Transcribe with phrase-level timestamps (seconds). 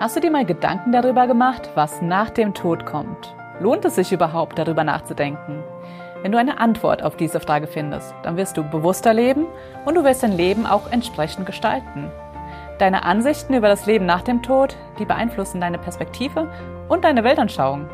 [0.00, 3.34] Hast du dir mal Gedanken darüber gemacht, was nach dem Tod kommt?
[3.58, 5.64] Lohnt es sich überhaupt, darüber nachzudenken?
[6.22, 9.46] Wenn du eine Antwort auf diese Frage findest, dann wirst du bewusster leben
[9.86, 12.12] und du wirst dein Leben auch entsprechend gestalten.
[12.78, 16.48] Deine Ansichten über das Leben nach dem Tod, die beeinflussen deine Perspektive
[16.88, 17.88] und deine Weltanschauung.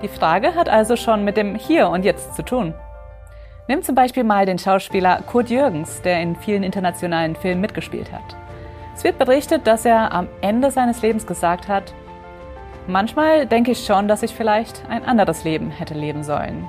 [0.00, 2.72] Die Frage hat also schon mit dem Hier und Jetzt zu tun.
[3.68, 8.34] Nimm zum Beispiel mal den Schauspieler Kurt Jürgens, der in vielen internationalen Filmen mitgespielt hat.
[8.96, 11.92] Es wird berichtet, dass er am Ende seines Lebens gesagt hat,
[12.86, 16.64] manchmal denke ich schon, dass ich vielleicht ein anderes Leben hätte leben sollen.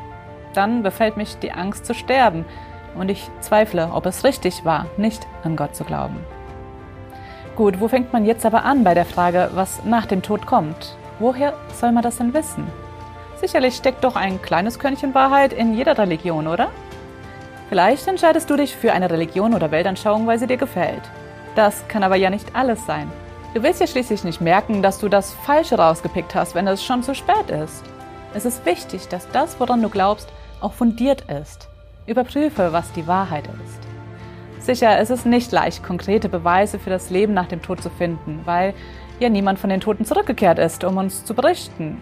[0.54, 2.46] Dann befällt mich die Angst zu sterben
[2.96, 6.18] und ich zweifle, ob es richtig war, nicht an Gott zu glauben.
[7.56, 10.98] Gut, wo fängt man jetzt aber an bei der Frage, was nach dem Tod kommt?
[11.20, 12.68] Woher soll man das denn wissen?
[13.38, 16.70] Sicherlich steckt doch ein kleines Körnchen Wahrheit in jeder Religion, oder?
[17.70, 21.04] Vielleicht entscheidest du dich für eine Religion oder Weltanschauung, weil sie dir gefällt.
[21.56, 23.12] Das kann aber ja nicht alles sein.
[23.54, 27.02] Du willst ja schließlich nicht merken, dass du das Falsche rausgepickt hast, wenn es schon
[27.02, 27.84] zu spät ist.
[28.34, 30.28] Es ist wichtig, dass das, woran du glaubst,
[30.60, 31.70] auch fundiert ist.
[32.06, 34.66] Überprüfe, was die Wahrheit ist.
[34.66, 38.42] Sicher, es ist nicht leicht, konkrete Beweise für das Leben nach dem Tod zu finden,
[38.44, 38.74] weil
[39.20, 42.02] ja niemand von den Toten zurückgekehrt ist, um uns zu berichten.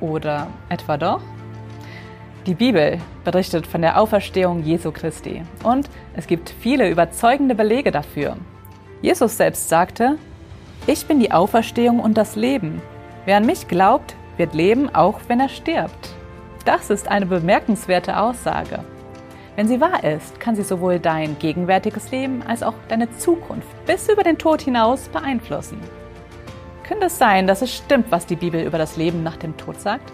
[0.00, 1.20] Oder etwa doch?
[2.46, 8.36] Die Bibel berichtet von der Auferstehung Jesu Christi und es gibt viele überzeugende Belege dafür.
[9.04, 10.16] Jesus selbst sagte,
[10.86, 12.80] ich bin die Auferstehung und das Leben.
[13.26, 16.14] Wer an mich glaubt, wird leben, auch wenn er stirbt.
[16.64, 18.82] Das ist eine bemerkenswerte Aussage.
[19.56, 24.08] Wenn sie wahr ist, kann sie sowohl dein gegenwärtiges Leben als auch deine Zukunft bis
[24.08, 25.82] über den Tod hinaus beeinflussen.
[26.88, 29.78] Könnte es sein, dass es stimmt, was die Bibel über das Leben nach dem Tod
[29.82, 30.10] sagt?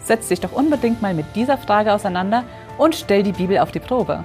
[0.00, 2.44] Setz dich doch unbedingt mal mit dieser Frage auseinander
[2.78, 4.24] und stell die Bibel auf die Probe.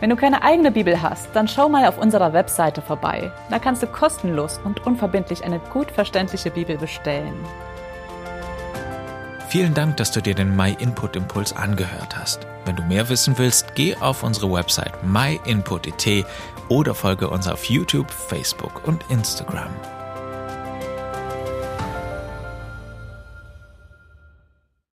[0.00, 3.32] Wenn du keine eigene Bibel hast, dann schau mal auf unserer Webseite vorbei.
[3.50, 7.34] Da kannst du kostenlos und unverbindlich eine gut verständliche Bibel bestellen.
[9.48, 12.46] Vielen Dank, dass du dir den My Input Impuls angehört hast.
[12.64, 16.26] Wenn du mehr wissen willst, geh auf unsere Website myinput.it
[16.68, 19.70] oder folge uns auf YouTube, Facebook und Instagram.